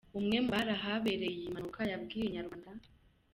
[0.19, 2.67] Umwe muri bari bari ahabereye iyi mpanuka, yabwiye Inyarwanda.